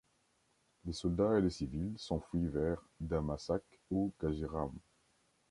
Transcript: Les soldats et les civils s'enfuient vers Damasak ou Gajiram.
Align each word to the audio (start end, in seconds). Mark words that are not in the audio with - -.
Les 0.85 0.93
soldats 0.93 1.37
et 1.37 1.43
les 1.43 1.51
civils 1.51 1.93
s'enfuient 1.95 2.47
vers 2.47 2.81
Damasak 3.01 3.61
ou 3.91 4.11
Gajiram. 4.19 4.71